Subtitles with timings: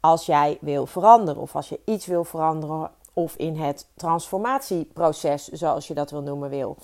[0.00, 5.88] als jij wil veranderen of als je iets wil veranderen of in het transformatieproces, zoals
[5.88, 6.76] je dat wil noemen, wil.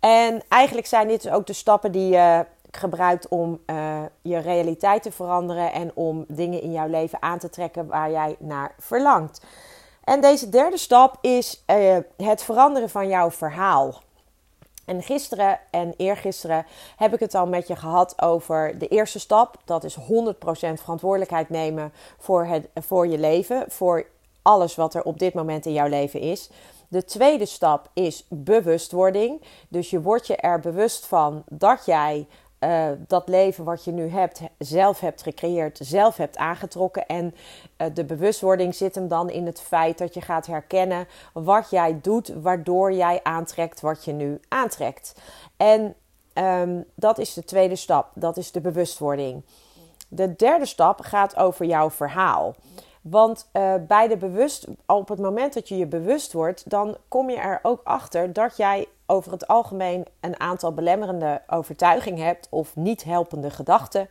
[0.00, 5.12] En eigenlijk zijn dit ook de stappen die je gebruikt om uh, je realiteit te
[5.12, 9.44] veranderen en om dingen in jouw leven aan te trekken waar jij naar verlangt.
[10.04, 13.94] En deze derde stap is uh, het veranderen van jouw verhaal.
[14.90, 19.56] En gisteren en eergisteren heb ik het al met je gehad over de eerste stap.
[19.64, 20.02] Dat is 100%
[20.74, 23.64] verantwoordelijkheid nemen voor, het, voor je leven.
[23.68, 24.06] Voor
[24.42, 26.50] alles wat er op dit moment in jouw leven is.
[26.88, 29.42] De tweede stap is bewustwording.
[29.68, 32.26] Dus je wordt je er bewust van dat jij
[32.60, 37.06] uh, dat leven wat je nu hebt zelf hebt gecreëerd, zelf hebt aangetrokken.
[37.06, 37.34] En
[37.78, 41.98] uh, de bewustwording zit hem dan in het feit dat je gaat herkennen wat jij
[42.02, 45.14] doet, waardoor jij aantrekt wat je nu aantrekt.
[45.56, 45.94] En
[46.34, 49.44] um, dat is de tweede stap, dat is de bewustwording.
[50.08, 52.54] De derde stap gaat over jouw verhaal.
[53.02, 57.30] Want uh, bij de bewust, op het moment dat je je bewust wordt, dan kom
[57.30, 62.76] je er ook achter dat jij over het algemeen een aantal belemmerende overtuigingen hebt of
[62.76, 64.08] niet helpende gedachten.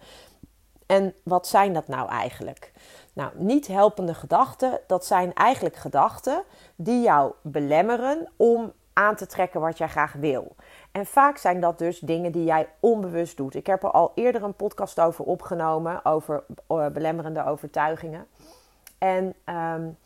[0.85, 2.71] En wat zijn dat nou eigenlijk?
[3.13, 6.43] Nou, niet helpende gedachten, dat zijn eigenlijk gedachten
[6.75, 10.55] die jou belemmeren om aan te trekken wat jij graag wil.
[10.91, 13.55] En vaak zijn dat dus dingen die jij onbewust doet.
[13.55, 18.27] Ik heb er al eerder een podcast over opgenomen, over uh, belemmerende overtuigingen.
[18.97, 19.97] En um,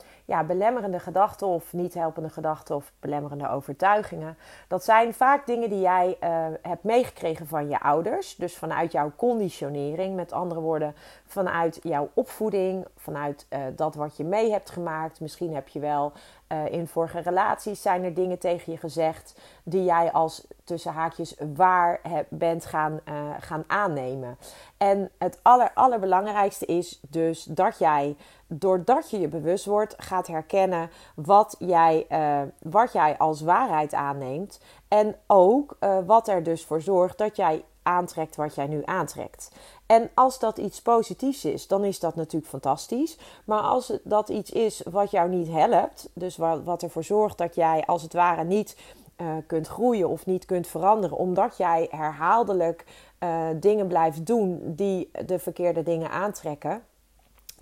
[0.42, 4.38] belemmerende gedachten of niet helpende gedachten of belemmerende overtuigingen.
[4.68, 8.36] Dat zijn vaak dingen die jij uh, hebt meegekregen van je ouders.
[8.36, 10.96] Dus vanuit jouw conditionering, met andere woorden,
[11.26, 15.20] vanuit jouw opvoeding, vanuit uh, dat wat je mee hebt gemaakt.
[15.20, 16.12] Misschien heb je wel
[16.54, 21.36] uh, in vorige relaties zijn er dingen tegen je gezegd die jij als tussen haakjes
[21.56, 23.00] waar bent gaan,
[23.40, 24.38] gaan aannemen.
[24.78, 28.16] En het aller, allerbelangrijkste is dus dat jij
[28.60, 34.60] doordat je je bewust wordt, gaat herkennen wat jij, uh, wat jij als waarheid aanneemt.
[34.88, 39.52] En ook uh, wat er dus voor zorgt dat jij aantrekt wat jij nu aantrekt.
[39.86, 43.18] En als dat iets positiefs is, dan is dat natuurlijk fantastisch.
[43.46, 47.56] Maar als dat iets is wat jou niet helpt, dus wat, wat ervoor zorgt dat
[47.56, 48.78] jij als het ware niet
[49.24, 52.86] uh, kunt groeien of niet kunt veranderen, omdat jij herhaaldelijk
[53.20, 56.84] uh, dingen blijft doen die de verkeerde dingen aantrekken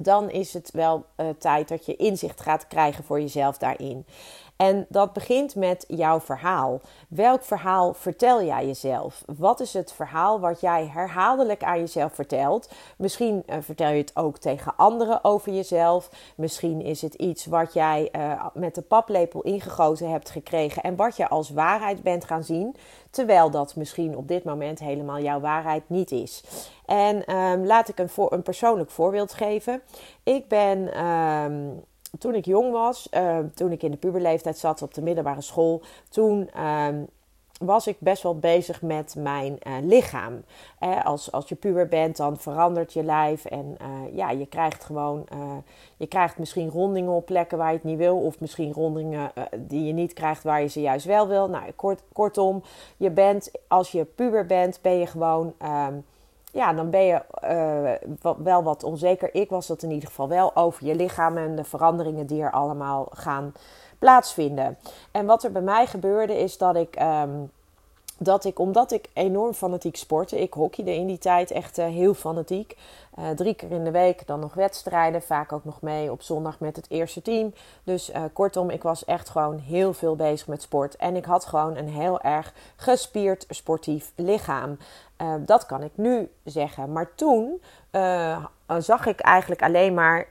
[0.03, 4.05] dan is het wel uh, tijd dat je inzicht gaat krijgen voor jezelf daarin.
[4.61, 6.81] En dat begint met jouw verhaal.
[7.07, 9.23] Welk verhaal vertel jij jezelf?
[9.37, 12.69] Wat is het verhaal wat jij herhaaldelijk aan jezelf vertelt?
[12.97, 16.09] Misschien uh, vertel je het ook tegen anderen over jezelf.
[16.35, 21.17] Misschien is het iets wat jij uh, met de paplepel ingegoten hebt gekregen en wat
[21.17, 22.75] je als waarheid bent gaan zien.
[23.09, 26.43] Terwijl dat misschien op dit moment helemaal jouw waarheid niet is.
[26.85, 29.81] En um, laat ik een, voor, een persoonlijk voorbeeld geven.
[30.23, 31.05] Ik ben.
[31.05, 31.83] Um,
[32.17, 35.81] toen ik jong was, uh, toen ik in de puberleeftijd zat op de middelbare school,
[36.09, 36.87] toen uh,
[37.59, 40.43] was ik best wel bezig met mijn uh, lichaam.
[40.79, 44.83] Eh, als, als je puber bent, dan verandert je lijf en uh, ja, je krijgt
[44.83, 45.27] gewoon,
[45.97, 49.85] je krijgt misschien rondingen op plekken waar je het niet wil, of misschien rondingen die
[49.85, 51.49] je niet krijgt waar je ze juist wel wil.
[51.49, 52.63] Nou, kort, kortom,
[52.97, 55.93] je bent, als je puber bent, ben je gewoon ehm,
[56.51, 59.35] ja, dan ben je uh, wel wat onzeker.
[59.35, 62.51] Ik was dat in ieder geval wel over je lichaam en de veranderingen die er
[62.51, 63.53] allemaal gaan
[63.99, 64.77] plaatsvinden.
[65.11, 67.01] En wat er bij mij gebeurde is dat ik.
[67.01, 67.51] Um,
[68.23, 72.13] dat ik, omdat ik enorm fanatiek sportte, ik hockeyde in die tijd echt uh, heel
[72.13, 72.77] fanatiek.
[73.19, 76.59] Uh, drie keer in de week, dan nog wedstrijden, vaak ook nog mee op zondag
[76.59, 77.53] met het eerste team.
[77.83, 80.95] Dus kortom, ik was echt gewoon heel veel bezig met sport.
[80.95, 84.77] En ik had gewoon een heel erg gespierd sportief lichaam.
[85.45, 86.91] Dat kan ik nu zeggen.
[86.91, 87.61] Maar toen
[88.77, 90.27] zag ik eigenlijk alleen maar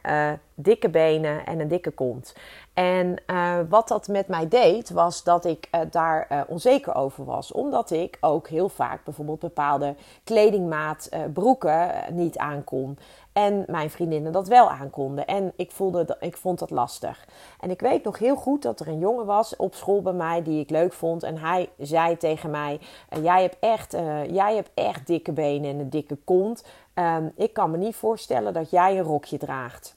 [0.54, 2.34] dikke benen en een dikke kont.
[2.74, 7.52] En uh, wat dat met mij deed, was dat ik uh, daar onzeker over was.
[7.52, 9.94] Omdat ik ook heel vaak bijvoorbeeld bepaalde
[10.24, 12.98] kledingmaat broeken niet aankon.
[13.32, 15.26] En mijn vriendinnen dat wel aankonden.
[15.26, 17.26] En ik, voelde, ik vond dat lastig.
[17.60, 20.42] En ik weet nog heel goed dat er een jongen was op school bij mij
[20.42, 21.22] die ik leuk vond.
[21.22, 22.80] En hij zei tegen mij:
[23.22, 23.92] jij, hebt echt,
[24.30, 26.64] jij hebt echt dikke benen en een dikke kont.
[26.94, 29.94] Ehm, ik kan me niet voorstellen dat jij een rokje draagt.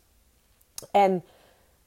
[0.92, 1.24] En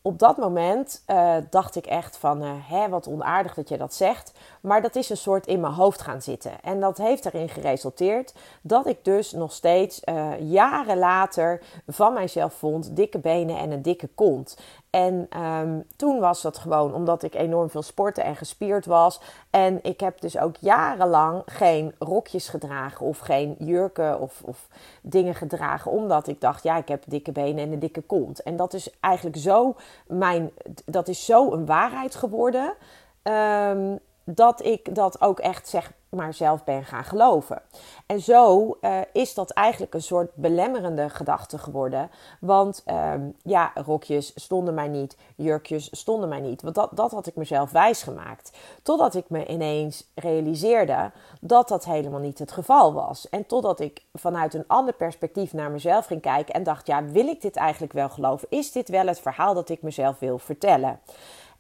[0.03, 3.95] op dat moment uh, dacht ik echt van, uh, hè, wat onaardig dat je dat
[3.95, 4.36] zegt.
[4.61, 6.53] Maar dat is een soort in mijn hoofd gaan zitten.
[6.63, 12.53] En dat heeft erin geresulteerd dat ik dus nog steeds uh, jaren later van mijzelf
[12.55, 14.57] vond dikke benen en een dikke kont.
[14.91, 19.21] En um, toen was dat gewoon omdat ik enorm veel sporten en gespierd was.
[19.51, 24.69] En ik heb dus ook jarenlang geen rokjes gedragen of geen jurken of, of
[25.03, 25.91] dingen gedragen.
[25.91, 28.43] Omdat ik dacht, ja, ik heb dikke benen en een dikke kont.
[28.43, 29.77] En dat is eigenlijk zo
[30.07, 30.51] mijn,
[30.85, 32.75] dat is zo een waarheid geworden.
[33.23, 37.63] Um, dat ik dat ook echt zeg maar zelf ben gaan geloven.
[38.07, 42.11] En zo uh, is dat eigenlijk een soort belemmerende gedachte geworden.
[42.41, 46.63] Want um, ja, rokjes stonden mij niet, jurkjes stonden mij niet.
[46.63, 48.59] Want dat, dat had ik mezelf wijsgemaakt.
[48.83, 53.29] Totdat ik me ineens realiseerde dat dat helemaal niet het geval was.
[53.29, 57.27] En totdat ik vanuit een ander perspectief naar mezelf ging kijken en dacht: ja, wil
[57.27, 58.49] ik dit eigenlijk wel geloven?
[58.51, 61.01] Is dit wel het verhaal dat ik mezelf wil vertellen?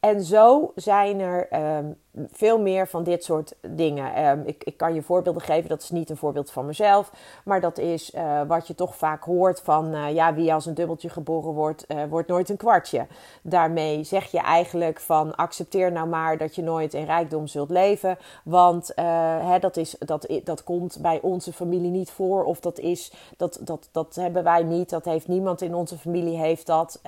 [0.00, 1.96] En zo zijn er um,
[2.32, 4.26] veel meer van dit soort dingen.
[4.26, 7.12] Um, ik, ik, kan je voorbeelden geven, dat is niet een voorbeeld van mezelf,
[7.44, 10.74] maar dat is uh, wat je toch vaak hoort van, uh, ja, wie als een
[10.74, 13.06] dubbeltje geboren wordt, uh, wordt nooit een kwartje.
[13.42, 18.18] Daarmee zeg je eigenlijk van, accepteer nou maar dat je nooit in rijkdom zult leven,
[18.44, 23.12] want hè, dat, is, dat, dat komt bij onze familie niet voor, of dat, is,
[23.36, 27.00] dat, dat, dat hebben wij niet, dat heeft niemand in onze familie heeft dat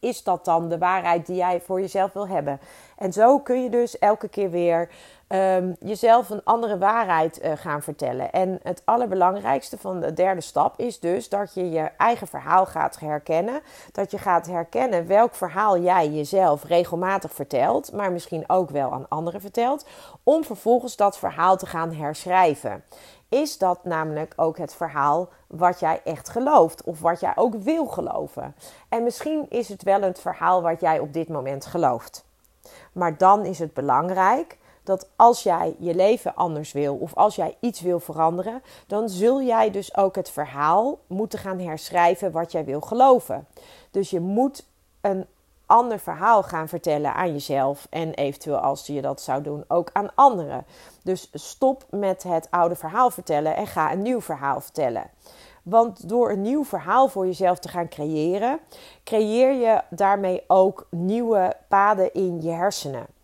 [0.00, 2.60] is dat dan de waarheid die jij voor jezelf wil hebben?
[2.96, 4.88] En zo kun je dus elke keer weer
[5.28, 8.32] um, jezelf een andere waarheid uh, gaan vertellen.
[8.32, 12.98] En het allerbelangrijkste van de derde stap is dus dat je je eigen verhaal gaat
[13.00, 13.60] herkennen.
[13.92, 19.08] Dat je gaat herkennen welk verhaal jij jezelf regelmatig vertelt, maar misschien ook wel aan
[19.08, 19.86] anderen vertelt,
[20.22, 22.84] om vervolgens dat verhaal te gaan herschrijven
[23.28, 27.86] is dat namelijk ook het verhaal wat jij echt gelooft of wat jij ook wil
[27.86, 28.54] geloven.
[28.88, 32.24] En misschien is het wel het verhaal wat jij op dit moment gelooft.
[32.92, 34.58] Maar dan is het belangrijk
[34.88, 39.42] dat als jij je leven anders wil of als jij iets wil veranderen, dan zul
[39.42, 43.46] jij dus ook het verhaal moeten gaan herschrijven wat jij wil geloven.
[43.90, 44.66] Dus je moet
[45.00, 45.26] een
[45.66, 50.14] ander verhaal gaan vertellen aan jezelf en eventueel als je dat zou doen ook aan
[50.14, 50.66] anderen.
[51.02, 55.10] Dus stop met het oude verhaal vertellen en ga een nieuw verhaal vertellen.
[55.62, 58.58] Want door een nieuw verhaal voor jezelf te gaan creëren,
[59.04, 63.17] creëer je daarmee ook nieuwe paden in je hersenen.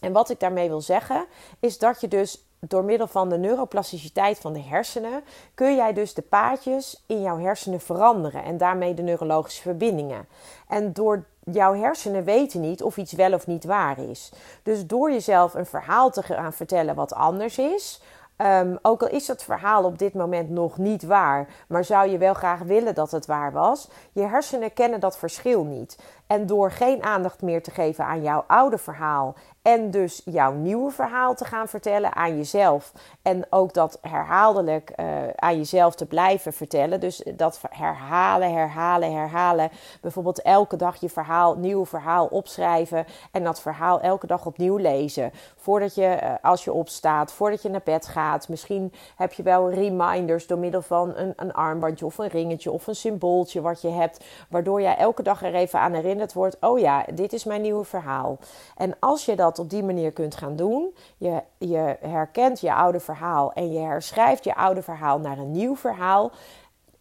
[0.00, 1.26] En wat ik daarmee wil zeggen,
[1.60, 5.22] is dat je dus door middel van de neuroplasticiteit van de hersenen
[5.54, 10.26] kun jij dus de paadjes in jouw hersenen veranderen en daarmee de neurologische verbindingen.
[10.68, 14.32] En door jouw hersenen weten niet of iets wel of niet waar is.
[14.62, 18.00] Dus door jezelf een verhaal te gaan vertellen wat anders is,
[18.42, 22.18] Um, ook al is dat verhaal op dit moment nog niet waar, maar zou je
[22.18, 25.98] wel graag willen dat het waar was, je hersenen kennen dat verschil niet.
[26.30, 30.90] En door geen aandacht meer te geven aan jouw oude verhaal en dus jouw nieuwe
[30.90, 32.92] verhaal te gaan vertellen aan jezelf.
[33.22, 35.06] En ook dat herhaaldelijk uh,
[35.36, 37.00] aan jezelf te blijven vertellen.
[37.00, 39.70] Dus dat herhalen, herhalen, herhalen.
[40.00, 43.06] Bijvoorbeeld elke dag je verhaal, nieuw verhaal opschrijven.
[43.32, 45.32] En dat verhaal elke dag opnieuw lezen.
[45.56, 48.48] Voordat je, uh, als je opstaat, voordat je naar bed gaat.
[48.48, 52.86] Misschien heb je wel reminders door middel van een, een armbandje of een ringetje of
[52.86, 54.24] een symbooltje wat je hebt.
[54.48, 56.56] Waardoor jij elke dag er even aan herinnerd wordt.
[56.60, 58.38] Oh ja, dit is mijn nieuwe verhaal.
[58.76, 60.94] En als je dat op die manier kunt gaan doen.
[61.16, 65.76] Je, je herkent je oude verhaal en je herschrijft je oude verhaal naar een nieuw
[65.76, 66.30] verhaal.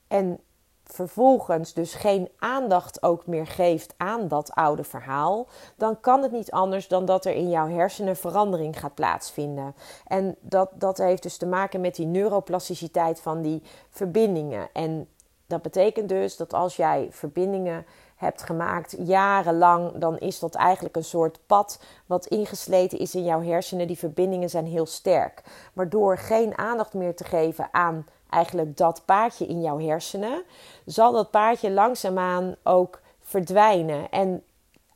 [0.07, 0.39] En
[0.83, 6.51] vervolgens dus geen aandacht ook meer geeft aan dat oude verhaal, dan kan het niet
[6.51, 9.75] anders dan dat er in jouw hersenen verandering gaat plaatsvinden.
[10.07, 14.69] En dat, dat heeft dus te maken met die neuroplasticiteit van die verbindingen.
[14.73, 15.07] En
[15.47, 17.85] dat betekent dus dat als jij verbindingen
[18.19, 23.41] hebt gemaakt jarenlang, dan is dat eigenlijk een soort pad wat ingesleten is in jouw
[23.41, 23.87] hersenen.
[23.87, 25.43] Die verbindingen zijn heel sterk.
[25.73, 30.43] Maar door geen aandacht meer te geven aan eigenlijk dat paadje in jouw hersenen,
[30.85, 34.09] zal dat paadje langzaamaan ook verdwijnen.
[34.09, 34.43] En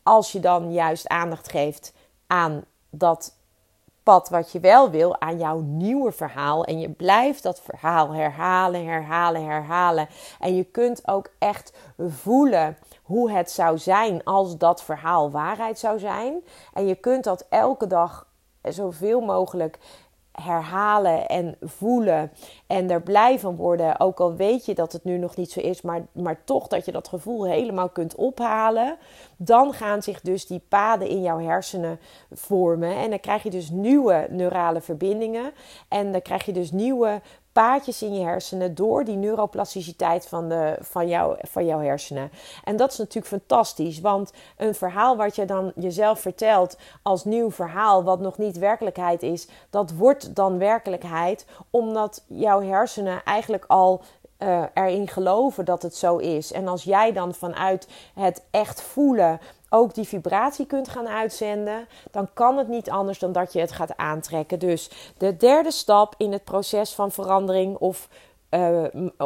[0.04, 1.94] als je dan juist aandacht geeft
[2.28, 3.36] aan dat
[4.04, 6.66] pad wat je wel wil aan jouw nieuwe verhaal.
[6.66, 10.08] En je blijft dat verhaal herhalen, herhalen, herhalen.
[10.40, 16.00] En je kunt ook echt voelen hoe het zou zijn als dat verhaal waarheid zou
[16.00, 16.44] zijn.
[16.74, 18.28] En je kunt dat elke dag
[18.62, 19.80] zoveel mogelijk
[20.42, 22.32] herhalen en voelen
[22.68, 24.00] en er blij van worden.
[24.00, 26.86] Ook al weet je dat het nu nog niet zo is, maar, maar toch dat
[26.86, 28.98] je dat gevoel helemaal kunt ophalen.
[29.38, 32.00] Dan gaan zich dus die paden in jouw hersenen
[32.32, 32.96] vormen.
[32.96, 35.52] En dan krijg je dus nieuwe neurale verbindingen.
[35.88, 37.22] En dan krijg je dus nieuwe
[37.54, 42.32] paadjes in je hersenen door die neuroplasticiteit van, de, van, jou, van jouw hersenen.
[42.64, 47.52] En dat is natuurlijk fantastisch, want een verhaal wat je dan jezelf vertelt als nieuw
[47.52, 54.02] verhaal, wat nog niet werkelijkheid is, dat wordt dan werkelijkheid, omdat jouw hersenen eigenlijk al
[54.40, 56.52] uh, erin geloven dat het zo is.
[56.52, 59.40] En als jij dan vanuit het echt voelen
[59.74, 63.72] ook die vibratie kunt gaan uitzenden, dan kan het niet anders dan dat je het
[63.72, 64.60] gaat aantrekken.
[64.60, 68.10] Dus de derde stap in het proces van verandering of,
[68.50, 68.84] uh,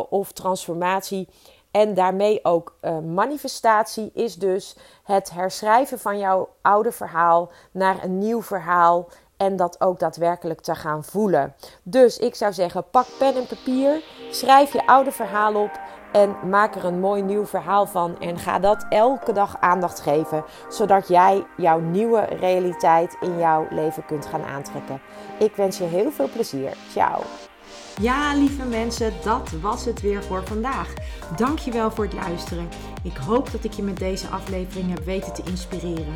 [0.09, 1.27] of transformatie
[1.71, 8.17] en daarmee ook uh, manifestatie is dus het herschrijven van jouw oude verhaal naar een
[8.17, 11.55] nieuw verhaal en dat ook daadwerkelijk te gaan voelen.
[11.83, 15.79] Dus ik zou zeggen, pak pen en papier, schrijf je oude verhaal op
[16.11, 18.19] en maak er een mooi nieuw verhaal van.
[18.19, 24.05] En ga dat elke dag aandacht geven, zodat jij jouw nieuwe realiteit in jouw leven
[24.05, 25.01] kunt gaan aantrekken.
[25.39, 26.73] Ik wens je heel veel plezier.
[26.89, 27.21] Ciao.
[28.01, 30.93] Ja, lieve mensen, dat was het weer voor vandaag.
[31.35, 32.69] Dankjewel voor het luisteren.
[33.03, 36.15] Ik hoop dat ik je met deze aflevering heb weten te inspireren.